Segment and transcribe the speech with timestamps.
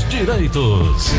[0.00, 1.12] seus direitos.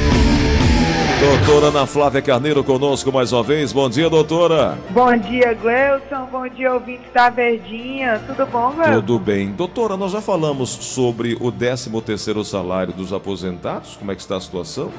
[1.19, 3.71] Doutora Ana Flávia Carneiro conosco mais uma vez.
[3.71, 4.77] Bom dia, doutora.
[4.89, 6.25] Bom dia, Gleuson.
[6.31, 8.21] Bom dia, ouvintes da Verdinha.
[8.25, 8.93] Tudo bom, Gleuson?
[8.93, 9.51] Tudo bem.
[9.51, 13.95] Doutora, nós já falamos sobre o 13º salário dos aposentados.
[13.97, 14.91] Como é que está a situação?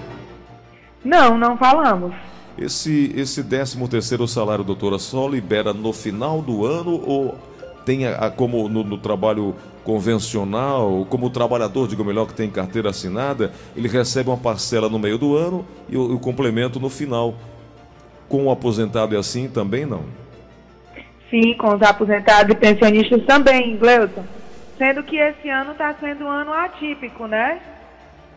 [1.05, 2.15] Não, não falamos.
[2.57, 7.37] Esse, esse 13º salário, doutora, só libera no final do ano ou
[7.85, 12.51] tem a, a como no, no trabalho convencional, como o trabalhador, digo melhor, que tem
[12.51, 16.89] carteira assinada, ele recebe uma parcela no meio do ano e o, o complemento no
[16.89, 17.35] final.
[18.29, 20.05] Com o aposentado é assim também não?
[21.29, 24.25] Sim, com os aposentados e pensionistas também, Gleuton.
[24.79, 27.61] Sendo que esse ano está sendo um ano atípico, né?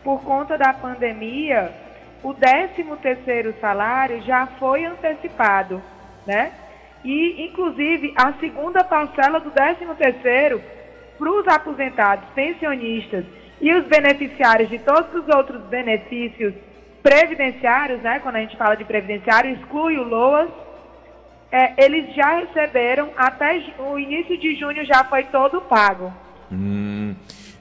[0.02, 1.72] Por conta da pandemia,
[2.22, 5.82] o 13 terceiro salário já foi antecipado,
[6.26, 6.52] né?
[7.04, 10.60] E, inclusive, a segunda parcela do 13 terceiro
[11.18, 13.24] para os aposentados, pensionistas
[13.60, 16.54] e os beneficiários de todos os outros benefícios
[17.02, 18.18] previdenciários, né?
[18.20, 20.50] Quando a gente fala de previdenciário, exclui o LOAS,
[21.52, 26.12] é, eles já receberam, até o início de junho já foi todo pago.
[26.50, 27.14] Hum,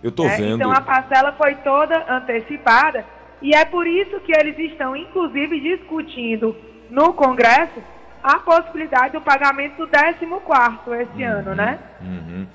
[0.04, 0.56] eu estou é, vendo.
[0.56, 3.06] Então a parcela foi toda antecipada
[3.42, 6.56] e é por isso que eles estão, inclusive, discutindo
[6.90, 7.82] no Congresso
[8.24, 11.80] a possibilidade do pagamento do 14 esse uhum, ano, né?
[12.02, 12.48] Uhum.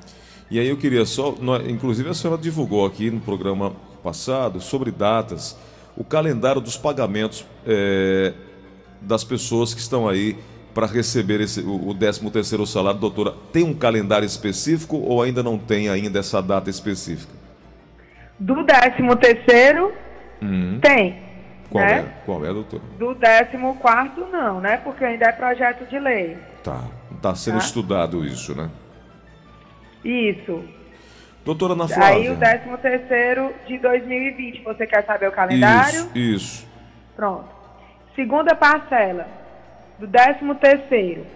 [0.50, 1.34] E aí eu queria só,
[1.68, 5.56] inclusive a senhora divulgou aqui no programa passado sobre datas,
[5.96, 8.32] o calendário dos pagamentos é,
[9.00, 10.36] das pessoas que estão aí
[10.74, 15.58] para receber esse, o 13 terceiro salário, doutora, tem um calendário específico ou ainda não
[15.58, 17.32] tem ainda essa data específica?
[18.38, 19.92] Do 13 terceiro
[20.42, 20.78] hum.
[20.80, 21.18] tem.
[21.68, 21.98] Qual né?
[21.98, 22.24] é?
[22.24, 22.82] Qual é, doutora?
[22.98, 24.78] Do 14 quarto não, né?
[24.78, 26.36] Porque ainda é projeto de lei.
[26.64, 26.84] Tá.
[27.14, 27.64] Está sendo tá?
[27.64, 28.70] estudado isso, né?
[30.04, 30.64] Isso.
[31.44, 32.16] Doutora Ana Flávia.
[32.16, 34.62] Aí o 13 terceiro de 2020.
[34.62, 36.00] Você quer saber o calendário?
[36.00, 36.68] Isso, isso.
[37.16, 37.48] Pronto.
[38.14, 39.26] Segunda parcela
[39.98, 41.26] do 13 terceiro.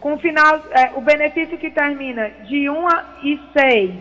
[0.00, 2.88] Com final, é, o benefício que termina de 1
[3.22, 3.94] e 6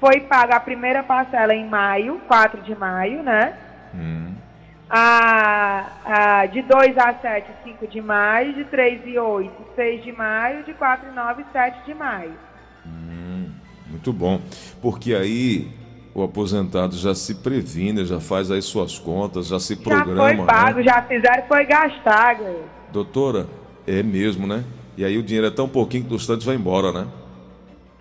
[0.00, 3.54] foi paga a primeira parcela em maio, 4 de maio, né?
[3.94, 4.34] Hum.
[4.88, 10.10] A, a, de 2 a 7, 5 de maio, de 3 e 8, 6 de
[10.10, 12.32] maio, de 4 e 9, 7 de maio.
[14.00, 14.40] Muito bom.
[14.80, 15.68] Porque aí
[16.14, 20.30] o aposentado já se previne, já faz as suas contas, já se programa.
[20.30, 20.84] Já foi pago, né?
[20.84, 22.64] já fizeram, foi gastar, galera.
[22.90, 23.46] Doutora,
[23.86, 24.64] é mesmo, né?
[24.96, 27.06] E aí o dinheiro é tão pouquinho que o restante vai embora, né?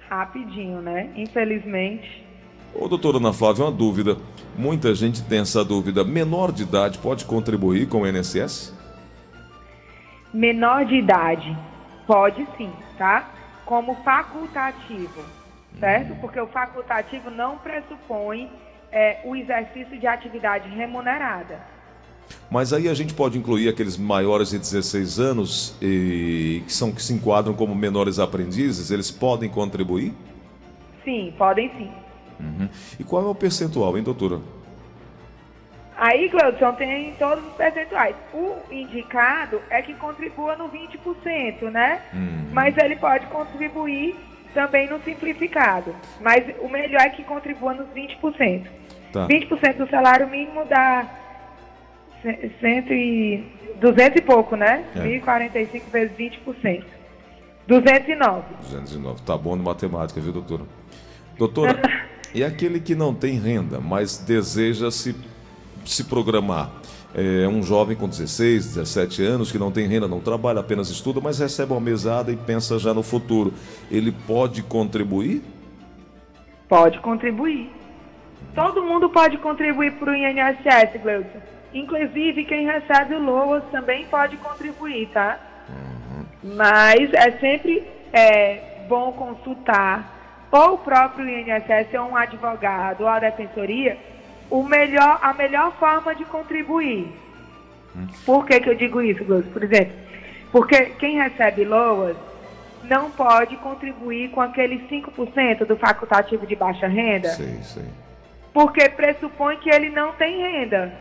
[0.10, 1.12] Rapidinho, né?
[1.18, 2.26] Infelizmente.
[2.74, 4.16] Ô, doutora Ana Flávia, uma dúvida.
[4.58, 6.06] Muita gente tem essa dúvida.
[6.06, 8.74] Menor de idade pode contribuir com o INSS?
[10.34, 11.58] Menor de idade,
[12.08, 13.30] pode sim, tá?
[13.66, 15.39] Como facultativo
[15.80, 16.16] certo?
[16.20, 18.52] Porque o facultativo não pressupõe
[18.92, 21.60] é, o exercício de atividade remunerada.
[22.50, 27.02] Mas aí a gente pode incluir aqueles maiores de 16 anos e que são que
[27.02, 30.14] se enquadram como menores aprendizes, eles podem contribuir?
[31.04, 31.92] Sim, podem sim.
[32.40, 32.70] Uhum.
[33.00, 34.40] E qual é o percentual, hein, doutora?
[35.98, 38.16] Aí, Gleudson, tem todos os percentuais.
[38.34, 42.02] O indicado é que contribua no 20%, né?
[42.14, 42.48] Uhum.
[42.54, 44.16] Mas ele pode contribuir
[44.54, 45.96] também no simplificado.
[46.22, 48.66] Mas o melhor é que contribua nos 20%.
[49.12, 49.28] Tá.
[49.28, 51.08] 20% do salário mínimo dá
[52.60, 53.44] cento e,
[53.80, 54.84] 200 e pouco, né?
[54.96, 55.00] É.
[55.00, 56.84] 1.045 vezes 20%.
[57.68, 58.44] 209.
[58.64, 59.22] 209.
[59.24, 60.64] Tá bom de matemática, viu, doutora?
[61.38, 61.80] Doutora,
[62.34, 65.16] e aquele que não tem renda, mas deseja se,
[65.86, 66.72] se programar?
[67.14, 71.20] É um jovem com 16, 17 anos que não tem renda, não trabalha, apenas estuda,
[71.20, 73.54] mas recebe uma mesada e pensa já no futuro.
[73.90, 75.42] Ele pode contribuir?
[76.68, 77.72] Pode contribuir.
[78.54, 81.40] Todo mundo pode contribuir para o INSS, Gleudson.
[81.74, 85.40] Inclusive, quem recebe o LOAS também pode contribuir, tá?
[85.70, 86.56] Uhum.
[86.56, 87.84] Mas é sempre
[88.14, 93.98] é, bom consultar ou o próprio INSS ou um advogado ou a defensoria
[94.50, 97.12] o melhor, a melhor forma de contribuir.
[97.96, 98.08] Hum.
[98.26, 99.52] Por que, que eu digo isso, Glúcio?
[99.52, 99.94] Por exemplo,
[100.52, 102.18] porque quem recebe LOAS
[102.84, 107.30] não pode contribuir com aqueles 5% do facultativo de baixa renda.
[107.30, 107.88] Sim, sim.
[108.54, 110.92] Porque pressupõe que ele não tem renda.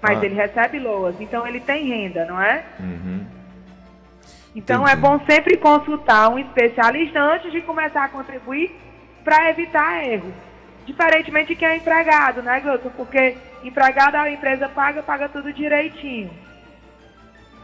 [0.00, 0.24] Mas ah.
[0.24, 2.64] ele recebe LOAS, então ele tem renda, não é?
[2.78, 3.26] Uhum.
[4.54, 5.06] Então é Entendi.
[5.06, 8.74] é bom sempre consultar um especialista antes de começar a contribuir
[9.22, 10.32] para evitar erros.
[10.86, 12.90] Diferentemente de quem é empregado, né, Gleuton?
[12.90, 16.30] Porque empregado a empresa paga, paga tudo direitinho.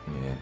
[0.09, 0.35] É.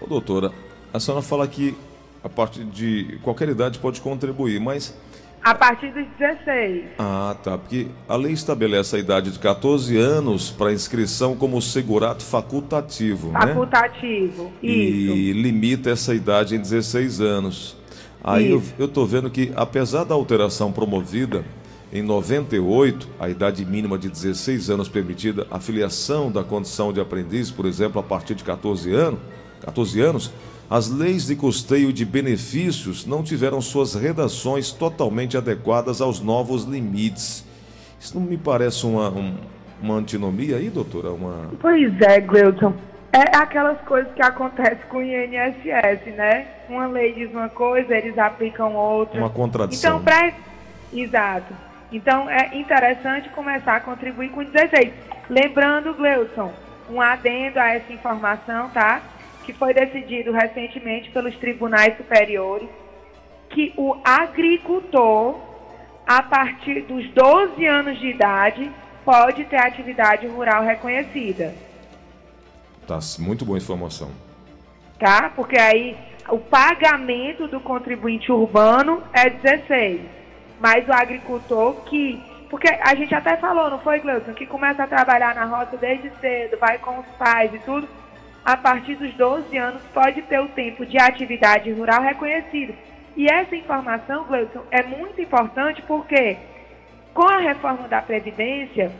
[0.00, 0.50] Ô, doutora,
[0.92, 1.76] a senhora fala que
[2.22, 4.96] a partir de qualquer idade pode contribuir, mas
[5.44, 6.84] A partir dos 16.
[6.98, 7.58] Ah, tá.
[7.58, 13.32] Porque a lei estabelece a idade de 14 anos para inscrição como segurado facultativo, facultativo,
[13.32, 13.46] né?
[13.46, 17.76] Facultativo, E limita essa idade em 16 anos.
[18.22, 21.44] Aí eu, eu tô vendo que, apesar da alteração promovida
[21.92, 27.50] em 98, a idade mínima de 16 anos permitida, a filiação da condição de aprendiz,
[27.50, 29.20] por exemplo, a partir de 14 anos,
[29.60, 30.32] 14 anos,
[30.70, 37.44] as leis de custeio de benefícios não tiveram suas redações totalmente adequadas aos novos limites.
[38.00, 39.34] Isso não me parece uma, um,
[39.82, 41.10] uma antinomia aí, doutora?
[41.10, 41.50] Uma...
[41.60, 42.72] Pois é, Gleuton.
[43.12, 46.46] É aquelas coisas que acontecem com o INSS, né?
[46.70, 49.18] Uma lei diz uma coisa, eles aplicam outra.
[49.20, 50.00] Uma contradição.
[50.00, 50.32] Então, pra...
[50.90, 51.52] Exato.
[51.92, 54.92] Então, é interessante começar a contribuir com 16.
[55.28, 56.52] Lembrando, Gleuton,
[56.90, 59.02] um adendo a essa informação, tá?
[59.44, 62.68] Que foi decidido recentemente pelos tribunais superiores
[63.50, 65.38] que o agricultor,
[66.06, 68.70] a partir dos 12 anos de idade,
[69.04, 71.54] pode ter atividade rural reconhecida.
[72.86, 74.10] Tá, muito boa informação.
[74.98, 75.30] Tá?
[75.34, 75.96] Porque aí
[76.28, 80.21] o pagamento do contribuinte urbano é 16.
[80.62, 82.22] Mas o agricultor que.
[82.48, 84.32] Porque a gente até falou, não foi, Gleuson?
[84.32, 87.88] Que começa a trabalhar na roça desde cedo, vai com os pais e tudo.
[88.44, 92.74] A partir dos 12 anos pode ter o tempo de atividade rural reconhecido.
[93.16, 96.36] E essa informação, Gleuson, é muito importante porque
[97.12, 98.92] com a reforma da Previdência,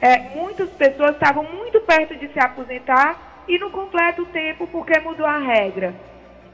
[0.00, 4.98] é, muitas pessoas estavam muito perto de se aposentar e não completa o tempo porque
[5.00, 5.94] mudou a regra.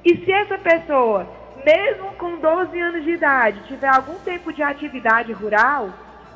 [0.05, 1.27] E se essa pessoa,
[1.67, 5.91] mesmo com 12 anos de idade, tiver algum tempo de atividade rural,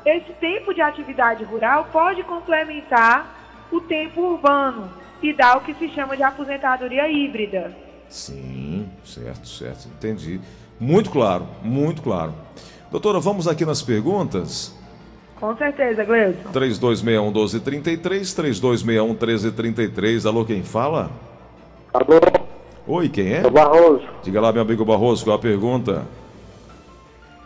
[0.05, 3.33] esse tempo de atividade rural pode complementar
[3.71, 4.91] o tempo urbano
[5.23, 7.73] e dar o que se chama de aposentadoria híbrida.
[8.09, 10.41] Sim, certo, certo, entendi.
[10.77, 12.33] Muito claro, muito claro.
[12.91, 14.75] Doutora, vamos aqui nas perguntas.
[15.39, 16.51] Com certeza, Gleison.
[16.51, 18.35] 3261-1233,
[19.15, 20.25] 3261-1333.
[20.27, 21.09] Alô, quem fala?
[21.93, 22.40] Alô?
[22.93, 23.47] Oi, quem é?
[23.47, 24.03] O Barroso.
[24.21, 26.03] Diga lá, meu amigo Barroso, qual a pergunta?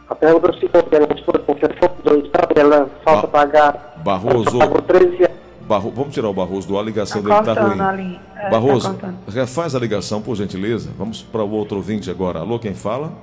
[0.10, 2.32] A pergunta é o seguinte, ela foi porque for dois?
[2.56, 4.02] Ela falta ba pagar.
[4.04, 4.58] Barroso.
[4.58, 5.38] Pagou 13 anos.
[5.62, 8.20] Barro, vamos tirar o Barroso do ar, a ligação tá dele está ruim.
[8.36, 10.90] É, tá Barroso, tá refaz a ligação, por gentileza.
[10.98, 12.40] Vamos para o outro ouvinte agora.
[12.40, 13.14] Alô, quem fala?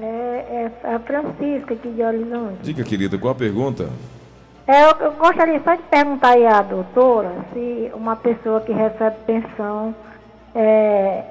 [0.00, 2.58] É, é a Francisca aqui de Horizonte.
[2.62, 3.88] Diga, querida, qual a pergunta?
[4.68, 9.16] É, eu, eu, gostaria só de perguntar aí à doutora se uma pessoa que recebe
[9.26, 9.92] pensão
[10.54, 11.24] é,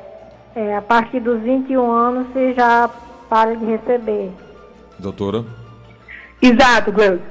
[0.56, 2.90] é, a partir dos 21 anos se já
[3.30, 4.32] para de receber.
[4.98, 5.44] Doutora?
[6.42, 7.24] Exato, Gleuson.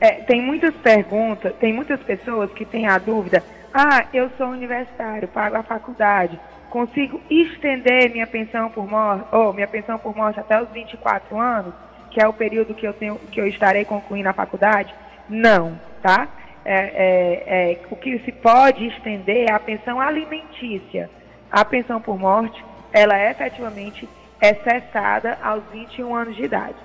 [0.00, 5.28] É, tem muitas perguntas, tem muitas pessoas que têm a dúvida, ah, eu sou universitário,
[5.28, 6.40] pago a faculdade,
[6.70, 11.74] consigo estender minha pensão por morte, ou minha pensão por morte até os 24 anos,
[12.10, 14.94] que é o período que eu tenho, que eu estarei concluindo a faculdade?
[15.28, 16.28] Não, tá?
[16.64, 21.10] É, é, é, o que se pode estender é a pensão alimentícia.
[21.50, 24.08] A pensão por morte, ela é efetivamente
[24.40, 26.76] é cessada aos 21 anos de idade.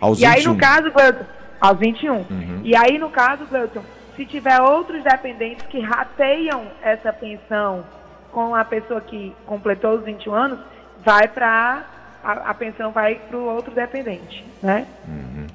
[0.00, 0.32] Aos e 21.
[0.32, 1.24] aí, no caso, Gleuton,
[1.60, 2.14] aos 21.
[2.14, 2.60] Uhum.
[2.64, 3.82] E aí, no caso, Gleuton,
[4.16, 7.84] se tiver outros dependentes que rateiam essa pensão
[8.32, 10.58] com a pessoa que completou os 21 anos,
[11.04, 11.84] vai para
[12.22, 14.86] a, a, pensão vai para o outro dependente, né?
[15.06, 15.46] Uhum.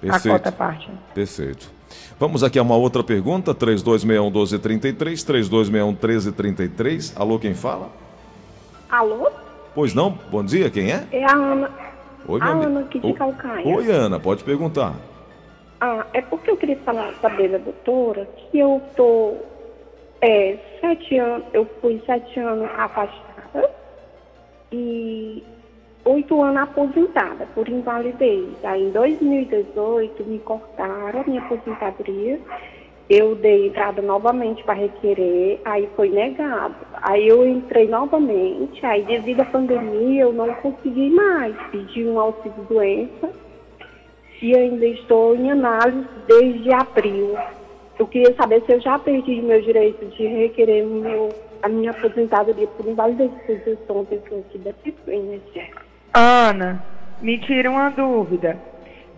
[0.00, 0.28] Perfeito.
[0.28, 0.90] A cota parte.
[1.14, 1.77] Perfeito.
[2.18, 7.12] Vamos aqui a uma outra pergunta, 3261-1233, 3261-1333.
[7.16, 7.90] Alô, quem fala?
[8.90, 9.30] Alô?
[9.74, 10.18] Pois não?
[10.30, 11.06] Bom dia, quem é?
[11.12, 11.70] É a Ana.
[12.26, 13.66] Oi, a Ana aqui de Calcaia.
[13.66, 14.94] Oi, Ana, pode perguntar.
[15.80, 19.36] Ah, é porque eu queria falar, saber da doutora que eu tô
[20.20, 23.70] é, sete anos, eu fui sete anos afastada
[24.72, 25.44] e
[26.08, 28.48] oito anos aposentada por invalidez.
[28.64, 32.40] Aí em 2018 me cortaram a minha aposentadoria.
[33.10, 36.74] Eu dei entrada novamente para requerer, aí foi negado.
[37.02, 42.66] Aí eu entrei novamente, aí devido à pandemia eu não consegui mais pedir um auxílio
[42.68, 43.30] doença
[44.42, 47.36] e ainda estou em análise desde abril.
[47.98, 51.30] Eu queria saber se eu já perdi meu direito de requerer meu,
[51.62, 55.87] a minha aposentadoria por invalidez, porque eu sou uma pessoa que deve INSS.
[56.18, 56.82] Ana,
[57.22, 58.58] me tira uma dúvida.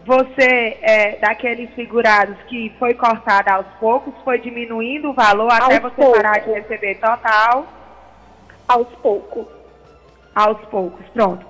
[0.05, 5.95] Você é daqueles figurados que foi cortado aos poucos, foi diminuindo o valor até aos
[5.95, 7.67] você parar de receber total?
[8.69, 9.47] Aos poucos.
[10.35, 11.47] Aos poucos, pronto.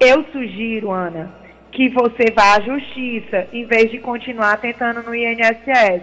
[0.00, 1.30] Eu sugiro, Ana,
[1.72, 6.02] que você vá à justiça em vez de continuar tentando no INSS.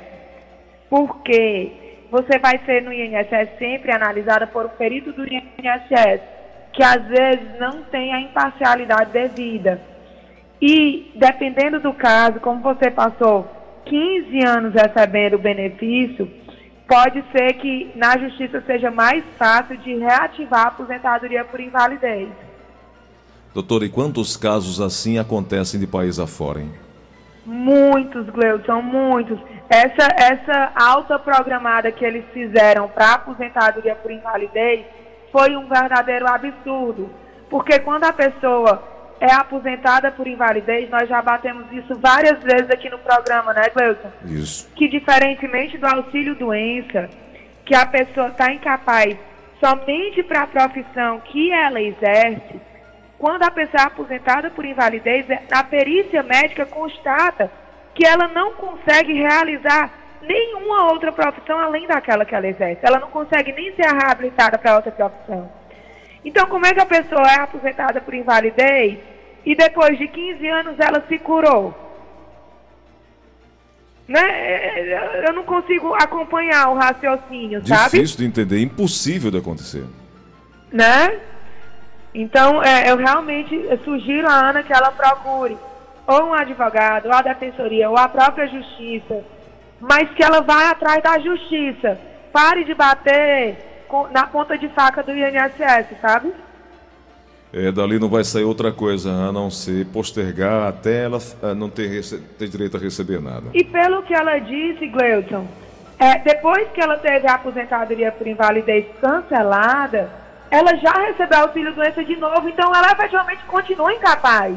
[0.88, 1.72] Porque
[2.12, 6.22] você vai ser no INSS sempre analisada por um perito do INSS,
[6.74, 9.80] que às vezes não tem a imparcialidade devida.
[10.60, 13.48] E, dependendo do caso, como você passou
[13.86, 16.30] 15 anos recebendo o benefício,
[16.88, 22.30] pode ser que na justiça seja mais fácil de reativar a aposentadoria por invalidez.
[23.54, 26.72] Doutora, e quantos casos assim acontecem de país afora, hein?
[27.46, 29.38] Muitos, Gleudson, muitos.
[29.70, 34.86] Essa, essa alta programada que eles fizeram para aposentadoria por invalidez
[35.34, 37.10] foi um verdadeiro absurdo.
[37.50, 38.82] Porque quando a pessoa
[39.20, 44.12] é aposentada por invalidez, nós já batemos isso várias vezes aqui no programa, né, Gleudson?
[44.26, 44.72] Isso.
[44.76, 47.10] Que diferentemente do auxílio doença,
[47.66, 49.18] que a pessoa está incapaz
[49.60, 52.60] somente para a profissão que ela exerce,
[53.18, 57.50] quando a pessoa é aposentada por invalidez, a perícia médica constata
[57.96, 59.90] que ela não consegue realizar
[60.28, 62.80] nenhuma outra profissão além daquela que ela exerce.
[62.84, 65.50] Ela não consegue nem ser reabilitada para outra profissão.
[66.26, 69.00] Então, como é que a pessoa é aposentada por invalidez
[69.46, 71.74] e depois de 15 anos ela se curou?
[74.08, 75.28] Né?
[75.28, 77.92] Eu não consigo acompanhar o raciocínio, Difícil sabe?
[77.92, 79.86] Difícil de entender, impossível de acontecer.
[80.72, 81.20] Né?
[82.14, 85.58] Então, é, eu realmente sugiro a Ana que ela procure
[86.06, 89.24] ou um advogado, ou a defensoria, ou a própria justiça,
[89.84, 92.00] mas que ela vá atrás da justiça.
[92.32, 93.58] Pare de bater
[94.12, 96.34] na ponta de faca do INSS, sabe?
[97.52, 101.70] É, dali não vai sair outra coisa a não ser postergar até ela eh, não
[101.70, 102.02] ter,
[102.40, 103.52] ter direito a receber nada.
[103.54, 105.48] E pelo que ela disse, Gleuton,
[106.00, 110.10] é, depois que ela teve a aposentadoria por invalidez cancelada,
[110.50, 114.56] ela já recebeu auxílio doença de novo, então ela efetivamente continua incapaz.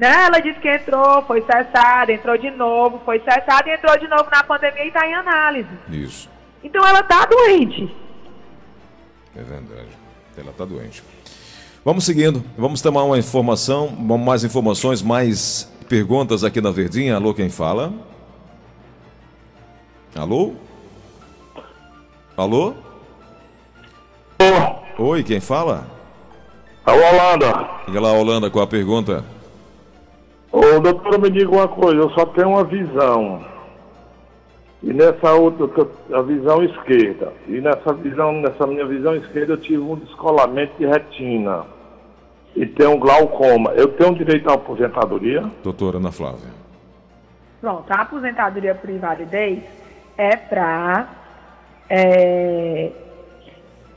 [0.00, 0.24] Né?
[0.24, 4.30] Ela disse que entrou, foi cessada, entrou de novo, foi cessada e entrou de novo
[4.32, 5.68] na pandemia e está em análise.
[5.90, 6.30] Isso.
[6.64, 7.94] Então ela está doente.
[9.36, 9.90] É verdade.
[10.38, 11.04] Ela está doente.
[11.84, 17.16] Vamos seguindo, vamos tomar uma informação, mais informações, mais perguntas aqui na Verdinha.
[17.16, 17.92] Alô, quem fala?
[20.16, 20.54] Alô?
[22.38, 22.74] Alô?
[24.98, 25.86] Oi, quem fala?
[26.86, 27.68] A Holanda.
[27.86, 29.39] Diga lá, Holanda, qual a pergunta?
[30.52, 33.44] Ô, doutor, me diga uma coisa, eu só tenho uma visão.
[34.82, 37.32] E nessa outra, a visão esquerda.
[37.46, 41.64] E nessa visão, nessa minha visão esquerda, eu tive um descolamento de retina.
[42.56, 43.72] E tenho um glaucoma.
[43.72, 45.44] Eu tenho direito à aposentadoria?
[45.62, 46.50] Doutora Ana Flávia.
[47.60, 49.62] Pronto, a aposentadoria por invalidez
[50.16, 51.08] é para
[51.88, 52.90] é,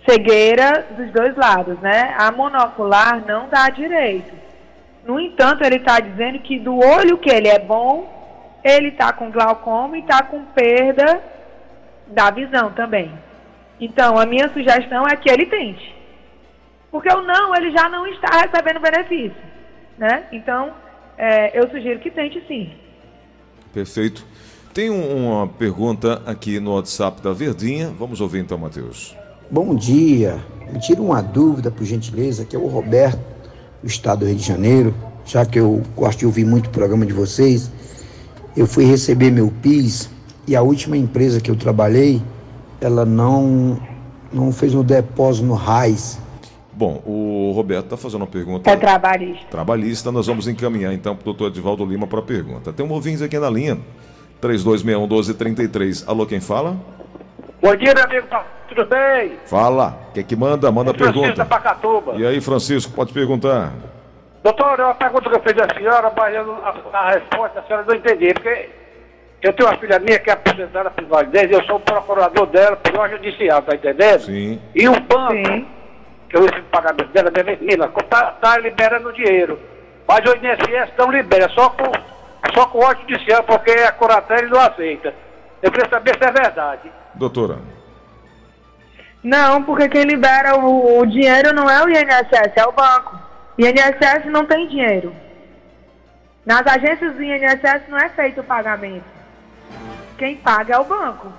[0.08, 2.14] cegueira dos dois lados, né?
[2.18, 4.34] A monocular não dá direito.
[5.06, 9.32] No entanto, ele está dizendo que do olho que ele é bom, ele está com
[9.32, 11.22] glaucoma e está com perda
[12.08, 13.12] da visão também.
[13.80, 15.94] Então, a minha sugestão é que ele tente.
[16.90, 19.36] Porque o não, ele já não está recebendo benefício.
[19.98, 20.26] Né?
[20.32, 20.72] Então,
[21.18, 22.72] é, eu sugiro que tente sim.
[23.74, 24.26] Perfeito.
[24.74, 27.94] Tem uma pergunta aqui no WhatsApp da Verdinha.
[27.98, 29.16] Vamos ouvir então, Matheus.
[29.52, 30.44] Bom dia.
[30.72, 33.20] Me tira uma dúvida, por gentileza, que é o Roberto,
[33.84, 34.96] do estado do Rio de Janeiro.
[35.26, 37.70] Já que eu gosto de ouvir muito o programa de vocês,
[38.56, 40.10] eu fui receber meu PIS
[40.48, 42.22] e a última empresa que eu trabalhei,
[42.82, 43.80] ela não,
[44.32, 46.20] não fez um depósito no RAIS.
[46.76, 48.70] Bom, o Roberto está fazendo uma pergunta.
[48.70, 49.46] É trabalhista.
[49.50, 52.74] Trabalhista, nós vamos encaminhar então para o doutor Edivaldo Lima para a pergunta.
[52.74, 53.78] Tem um ouvinte aqui na linha,
[54.42, 56.04] 3261-1233.
[56.08, 56.78] Alô, quem fala?
[57.64, 58.28] Bom dia, meu amigo.
[58.68, 59.40] Tudo bem?
[59.46, 59.98] Fala.
[60.10, 60.70] O que é que manda?
[60.70, 61.46] Manda a pergunta.
[61.46, 62.16] Pacatuba.
[62.18, 63.72] E aí, Francisco, pode perguntar.
[64.44, 67.64] Doutor, é uma pergunta que eu fiz à senhora, mas eu, a, a, resposta a
[67.64, 68.70] senhora não entendi, porque
[69.42, 72.76] eu tenho uma filha minha que é aposentada por validez, eu sou o procurador dela
[72.76, 74.24] por ordem judicial, tá entendendo?
[74.24, 74.62] Sim.
[74.76, 75.66] E o banco, Sim.
[76.28, 77.56] que eu recebo pagamento dela, deve
[78.10, 79.58] tá, tá liberando dinheiro.
[80.06, 81.90] Mas o INSS não libera, só com,
[82.54, 85.14] só com ordem judicial, porque a Curatel não aceita.
[85.62, 87.03] Eu queria saber se é verdade.
[87.16, 87.60] Doutora.
[89.24, 93.18] Não, porque quem libera o, o dinheiro não é o INSS, é o banco.
[93.58, 95.16] INSS não tem dinheiro.
[96.46, 99.06] Nas agências do INSS não é feito o pagamento.
[100.18, 101.32] Quem paga é o banco.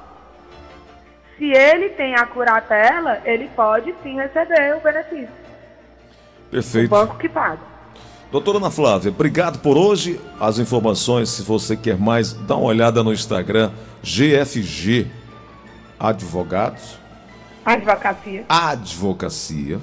[1.37, 5.29] Se ele tem a curatela, ele pode sim receber o benefício.
[6.51, 6.87] Perfeito.
[6.87, 7.75] O banco que paga.
[8.31, 10.21] Doutora Ana Flávia, obrigado por hoje.
[10.41, 13.71] As informações, se você quer mais, dá uma olhada no Instagram
[14.03, 15.11] GFG
[15.99, 16.99] Advogados.
[17.65, 18.45] Advocacia.
[18.49, 19.81] Advocacia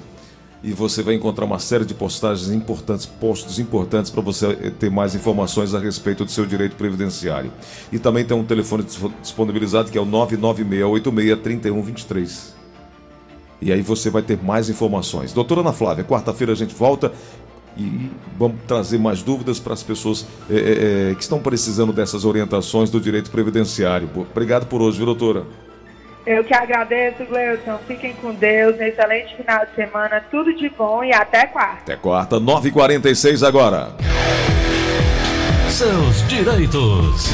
[0.64, 5.12] e você vai encontrar uma série de postagens importantes, posts importantes para você ter mais
[5.14, 7.52] informações a respeito do seu direito previdenciário.
[7.90, 8.86] E também tem um telefone
[9.20, 12.52] disponibilizado que é o 996863123.
[13.60, 15.32] E aí você vai ter mais informações.
[15.32, 17.12] Doutora Ana Flávia, quarta-feira a gente volta
[17.76, 22.88] e vamos trazer mais dúvidas para as pessoas é, é, que estão precisando dessas orientações
[22.90, 24.08] do direito previdenciário.
[24.14, 25.44] Obrigado por hoje, viu, doutora?
[26.24, 27.78] Eu que agradeço, Gleuton.
[27.86, 28.76] Fiquem com Deus.
[28.78, 30.24] Um excelente final de semana.
[30.30, 31.80] Tudo de bom e até quarta.
[31.82, 33.88] Até quarta, 9h46 agora.
[35.68, 37.30] Seus direitos.